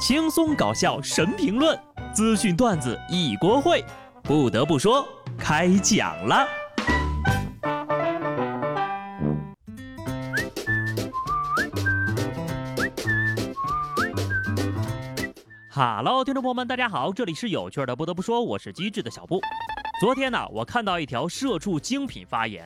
[0.00, 1.78] 轻松搞笑神评论，
[2.14, 3.84] 资讯段子一锅烩。
[4.22, 6.48] 不得不说，开讲了。
[15.68, 17.94] 哈喽，听众朋友们，大家好，这里是有趣的。
[17.94, 19.38] 不得不说，我是机智的小布。
[20.00, 22.64] 昨天呢，我看到一条社畜精品发言：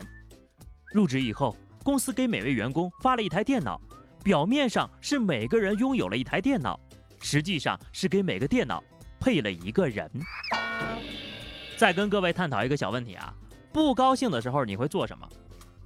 [0.94, 3.80] 入职以后，公司给每位员工发了一台电脑，
[4.22, 6.78] 表面上是每个人拥有了一台电脑。
[7.24, 8.84] 实际上是给每个电脑
[9.18, 10.10] 配了一个人。
[11.74, 13.32] 再跟各位探讨一个小问题啊，
[13.72, 15.26] 不高兴的时候你会做什么？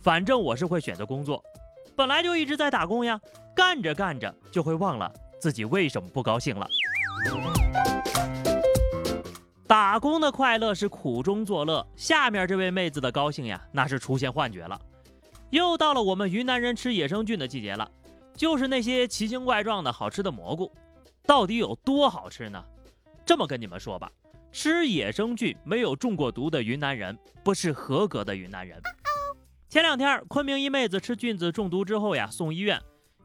[0.03, 1.41] 反正我是会选择工作，
[1.95, 3.21] 本来就一直在打工呀，
[3.55, 5.11] 干着干着就会忘了
[5.41, 6.67] 自己为什么不高兴了。
[9.69, 14.79] 打工的快乐是苦中作乐，下面这位妹子的高兴呀，那是出现幻觉了。
[15.51, 17.89] 又到了我们云南人吃野生菌的季节了，
[18.35, 20.71] 就是那些奇形怪状的好吃的蘑菇。
[21.29, 22.65] 到底有多好吃呢？
[23.27, 24.11] 这么跟你们说吧，
[24.51, 28.81] 吃野生菌没有中过毒的云南人不是合格的云南人。
[29.69, 32.81] 前两天昆明一妹子吃菌子中毒之后呀，送医院。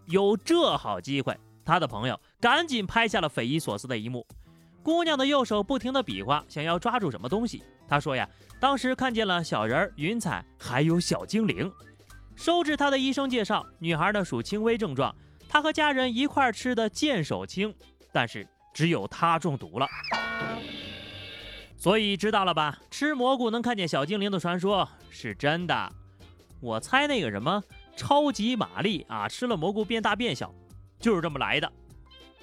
[0.08, 4.28] 有这好机会，她的朋友赶紧拍下了匪夷所思的一幕：
[4.84, 7.64] 姑娘的右手不停地比划，想要抓住什么东西。
[7.88, 8.30] 她说呀，
[8.60, 11.72] 当时看见了小人儿、云彩，还有小精灵。
[12.36, 15.16] 收治她的医生介绍，女孩呢属轻微症状，
[15.48, 17.74] 她和家人一块吃的见手青。
[18.14, 19.88] 但是只有他中毒了，
[21.76, 22.80] 所以知道了吧？
[22.92, 25.92] 吃蘑菇能看见小精灵的传说是真的。
[26.62, 27.62] 我猜那个什么
[27.98, 30.54] 超级玛丽啊，吃了蘑菇变大变小，
[31.00, 31.70] 就是这么来的。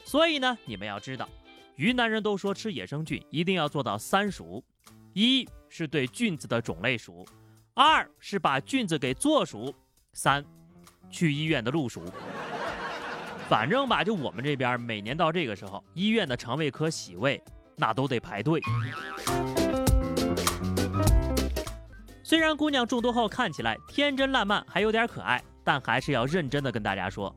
[0.05, 1.29] 所以呢，你们要知道，
[1.77, 4.63] 云南人都说吃野生菌一定要做到三熟：
[5.15, 7.25] 一是对菌子的种类熟，
[7.75, 9.73] 二是把菌子给做熟，
[10.13, 10.45] 三
[11.11, 12.03] 去医院的路熟。
[13.51, 17.43] 反正吧，就我们这边，每年到这个时候，医院的肠胃科洗胃
[17.75, 18.61] 那都得排队。
[22.23, 27.35] 虽然姑娘中毒后看起来天真烂漫，还有点可爱，但还是要认真的跟大家说，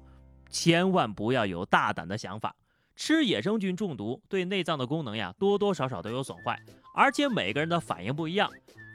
[0.52, 2.56] 千万不要有大胆的想法。
[2.96, 6.56] 吃野生菌中毒对内脏的功能呀，多多少少都有损坏，
[6.94, 8.48] 而且每个人的反应不一样。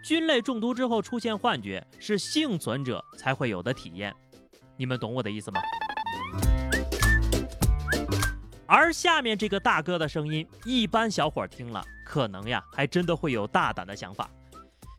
[0.05, 4.15] 菌类中毒之后出现幻觉，是幸存者才会有的体验。
[4.77, 5.61] 你们懂我的意思吗？
[8.69, 14.29] 而下面这个大哥的声音，一般小伙听了，可能呀，还真的会有大胆的想法。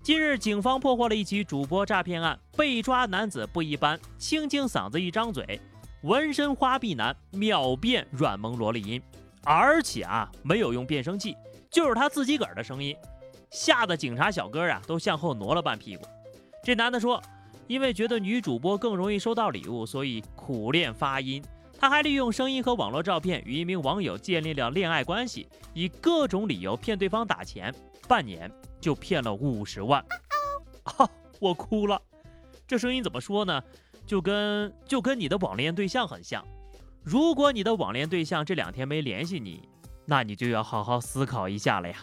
[0.02, 5.62] 近日，警方破获了一起主播诈骗案，被抓男子不一般，清清嗓子，一张嘴，
[6.02, 9.00] 纹身花臂男秒变软萌萝莉音，
[9.44, 11.38] 而且啊，没有用变声器，
[11.69, 12.97] 就是他自己个儿的声音，
[13.51, 16.03] 吓得警察小哥啊都向后挪了半屁股。
[16.63, 17.22] 这男的说，
[17.68, 21.44] 因为觉得女主播更容易收到礼物，所以苦练发音。
[21.80, 27.74] 他还利用声音和网络照片与一名网友建立了恋爱关系，以各种理由骗对方打钱，
[28.06, 28.52] 半年
[28.82, 30.04] 就骗了五十万。
[30.84, 31.10] 啊，
[31.40, 32.02] 我哭了，
[32.68, 33.64] 这声音怎么说呢？
[34.06, 36.46] 就跟就跟你的网恋对象很像。
[37.02, 39.70] 如果你的网恋对象这两天没联系你，
[40.06, 41.96] 那你就要好好思考一下了呀。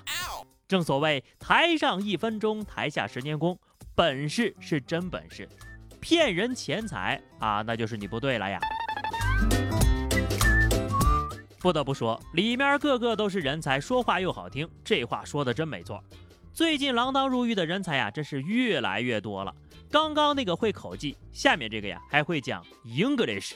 [0.66, 3.58] 正所谓台上一分钟，台下十年功，
[3.94, 5.46] 本事是真本事，
[6.00, 8.58] 骗人钱财啊，那就是你不对了呀。
[11.60, 16.00] 不得不说，里面个个都是人才，说话又好听，这话说的真没错。
[16.52, 19.52] 最近锒铛入狱的人才呀，真是越来越多了。
[19.90, 23.54] 刚刚那个会口技，下面这个呀还会讲 English。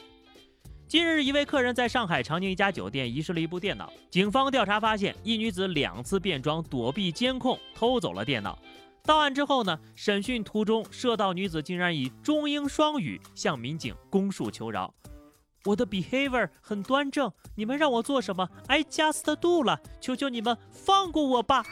[0.89, 8.59] 近日，一位客人在上海长宁一家酒店遗失了一部电脑，警方调查发现，一女子两次变装躲避监控，偷走了电脑。
[9.05, 14.93] 到案之后呢，审讯途中，涉盗女子竟然以中英双语向民警供述求饶。
[15.65, 21.63] 我的 behavior 很端正，你们让我做什么？I just do 了，求求你们放过我吧！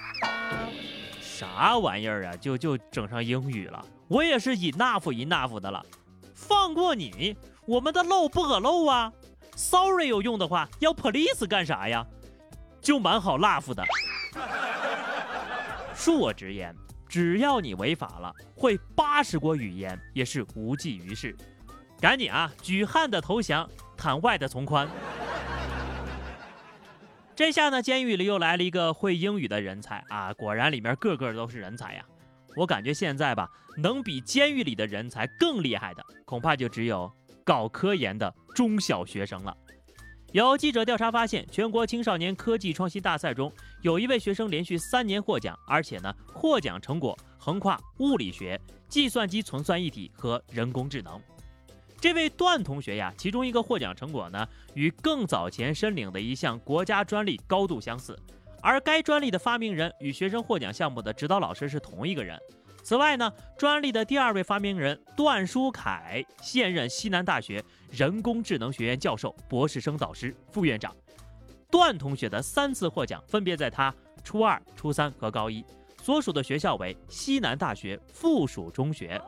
[1.21, 2.37] 啥玩意儿啊？
[2.37, 3.83] 就就整上英语了？
[4.09, 5.85] 我也是 enough enough 的了，
[6.35, 7.37] 放过你？
[7.67, 9.13] 我们的漏不可漏啊
[9.57, 12.07] ！Sorry 有用的话，要 police 干啥呀？
[12.81, 13.85] 就蛮好 laugh 的。
[15.95, 16.75] 恕我直言，
[17.09, 21.35] 只要你违法了，会八十国语言也是无济于事。
[22.01, 24.89] 赶紧啊，举汉的投降，坦外的从宽。
[27.35, 30.33] 这下呢，监狱里又来了一个会英语的人才啊！
[30.35, 32.05] 果然里面个个都是人才呀。
[32.57, 37.11] 我感觉现在吧，能比监狱里的人才更厉害的，恐怕就只有
[37.45, 39.57] 搞科研的中小学生了。
[40.33, 43.53] 有记者调查发现，全国青少年科技创新大赛中，
[43.83, 51.21] 有一位学生连续三年获奖，而且呢，获奖成果横跨物理学、计算机存算一体和人工智能。
[52.01, 58.17] 这位段同学呀，其中一个获奖成果呢，与更早前申领的一项国家专利高度相似，
[58.63, 62.39] 而该专利的发明人与学生获奖项目的指导老师是同一个人。
[62.85, 70.95] 此外呢，专利的第二位发明人段书凯，现任西南大学人工智能学院教授、博士生导师、副院长。
[71.69, 73.93] 段同学的三次获奖分别在他
[74.23, 75.65] 初二、初三和高一，
[76.01, 79.21] 所属的学校为西南大学附属中学。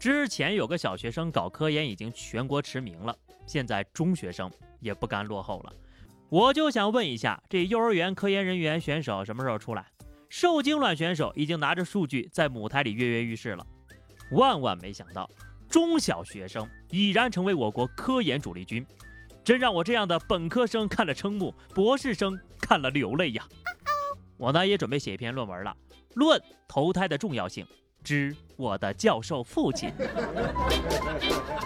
[0.00, 3.14] 之前有个小学生搞科研已经全国驰名了，
[3.46, 4.50] 现在中学生
[4.80, 5.72] 也不甘落后了。
[6.30, 9.84] 我就想问一下，这幼儿园科研人员选手什么时候出来？
[10.30, 13.66] 受精卵选手已经拿着数据在母胎里跃跃欲试了。
[14.30, 15.28] 万万没想到，
[15.68, 18.86] 中小学生已然成为我国科研主力军，
[19.44, 23.46] 真让我这样的本科生看了瞠目，博士生看了流泪呀！
[24.38, 25.76] 我呢也准备写一篇论文了，
[26.14, 27.66] 论投胎的重要性。
[28.02, 29.92] 之我的教授父亲，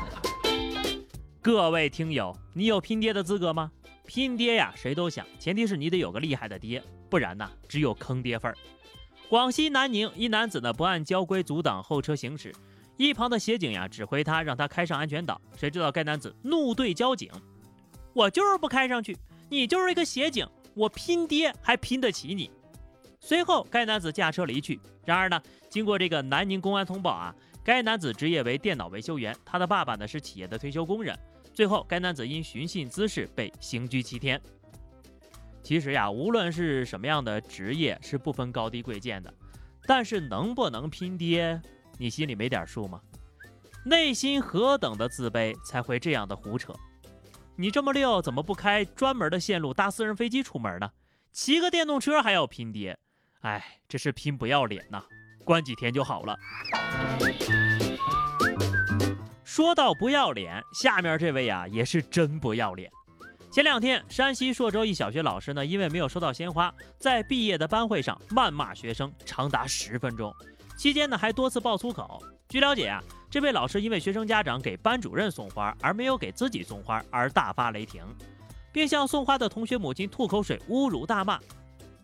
[1.40, 3.70] 各位听友，你有拼爹的资格吗？
[4.06, 8.56] 拼爹呀，谁都想，前提是你得有个厉害的爹，不然呢，只有坑爹份儿。
[9.28, 12.54] 广西南宁一男子呢不按交规阻挡后车行驶，
[12.96, 17.30] 一旁的协警呀指挥他让他开上安全岛，谁知道该男子怒对交警
[18.12, 19.16] ：“我就是不开上去，
[19.48, 22.50] 你就是一个协警，我拼爹还拼得起你。”
[23.24, 24.78] 随后该男子驾车离去。
[25.06, 25.42] 然而呢？
[25.70, 27.34] 经过这个南宁公安通报啊，
[27.64, 31.18] 该男子职业为电脑维修员，他的爸爸呢是企业的退休工人。
[31.54, 34.38] 最后，该男子因寻衅滋事被刑拘七天。
[35.62, 39.32] 其实呀，无论是什么样的职业，是不分高低贵贱的。
[39.86, 41.58] 但是能不能拼爹，
[41.96, 43.00] 你心里没点数吗？
[43.86, 46.74] 内心何等的自卑，才会这样的胡扯？
[47.56, 50.90] 你这么溜，怎么不开专门的线路搭私人飞机出门呢？
[51.32, 52.98] 骑个电动车还要拼爹？
[53.44, 55.02] 哎，这是拼不要脸呐！
[55.44, 56.34] 关几天就好了。
[59.44, 62.90] 说到不要脸，下面这位啊也是真不要脸。
[63.52, 70.34] 前两天，山西朔州一小学老师呢，因为没有收到鲜花，在毕业的班会上谩骂学生长达十分钟，
[70.78, 72.22] 期间呢还多次爆粗口。
[72.48, 78.02] 据了解啊，这位老师因为学生家长给班主任送花，而没有给自己送花，而大发雷霆，
[78.72, 81.38] 并向送花的同学母亲吐口水，侮辱大骂：“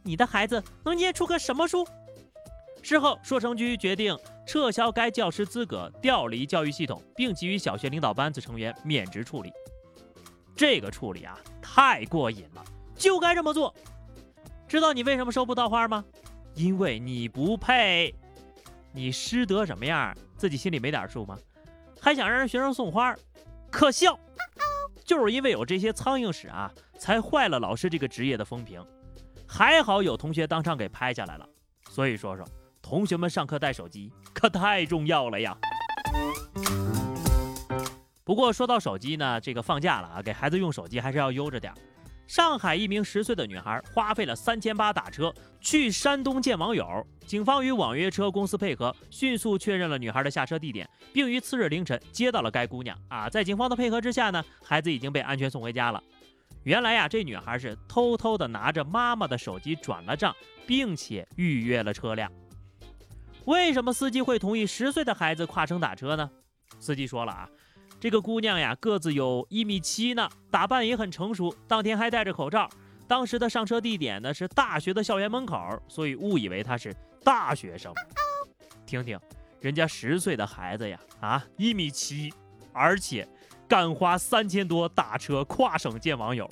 [0.03, 1.87] 你的孩子能念出个什么书？”
[2.83, 9.53] 事后，硕城居决定撤销该教师资格，调离教育系统，并给予小学领导班子成员免职处理。
[10.57, 12.65] 这个处理啊，太过瘾了，
[12.97, 13.75] 就该这么做。
[14.67, 16.05] 知道你为什么收不到花吗？
[16.55, 18.15] 因为你不配。
[18.93, 21.39] 你师德什么样，自己心里没点数吗？
[22.01, 23.15] 还想让人学生送花，
[23.71, 24.19] 可笑！
[25.05, 28.83] 就是因为有这些苍蝇屎啊，才坏了老师这个职业的风评。
[29.53, 31.47] 还好有同学当场给拍下来了，
[31.91, 32.47] 所以说说。
[32.81, 35.57] 同学们上课带手机 可太重要了呀！
[38.25, 41.75] 不过说到手机呢，这个放假了啊，给孩子用手机还是要悠着点。
[42.27, 52.97] 上海一名十岁的女孩花费了三千八打车去山东见网友，警方与网约车公司配合，迅速确认了女孩的下车地点，并于次日凌晨接到了该姑娘。
[53.09, 56.01] 啊，在警方的配合之下呢，孩子已经被安全送回家了。
[56.65, 60.35] 原来呀，这女孩是偷偷的拿着妈妈的手机转了账，
[60.67, 62.31] 并且预约了车辆。
[63.47, 66.31] 为什么司机会同意十岁的孩子跨城打车呢？
[66.79, 67.49] 司机说了啊，
[67.99, 72.69] 这个姑娘呀个子有一米七呢，打扮也很成熟，当天还戴着口罩。
[73.09, 77.93] 当时的上车地点呢是大学的校园门口，所以误以为她是大学生。
[78.87, 79.19] 听听，
[79.61, 82.33] 人家十岁的孩子呀，啊一米七，
[82.73, 83.27] 而且
[83.71, 86.51] 敢花三千多打车跨省见网友。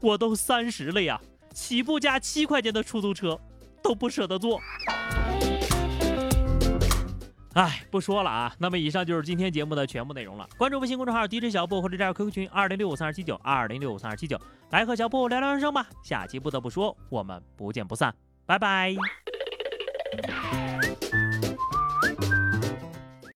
[0.00, 1.20] 我都三十了呀，
[1.52, 3.36] 起步价七块钱的出租车
[3.82, 4.60] 都不舍得坐。
[7.54, 8.54] 哎，不说了啊。
[8.58, 10.48] 那么以上就是今天节目的全部内容了。
[10.56, 15.84] 关注微信公众号 DJ 小布或者加入 QQ 群二零六五三二七九二零六五三二七九，来和小布聊聊人生吧。
[16.04, 18.14] 下期不得不说，我们不见不散，
[18.46, 18.94] 拜拜。